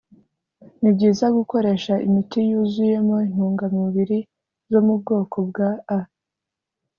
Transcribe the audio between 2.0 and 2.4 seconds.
imiti